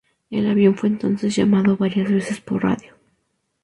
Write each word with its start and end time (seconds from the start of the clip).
El 0.31 0.49
avión 0.49 0.75
fue 0.77 0.89
entonces 0.89 1.35
llamado 1.35 1.77
varias 1.77 2.09
veces 2.11 2.41
por 2.41 2.63
radio. 2.63 2.95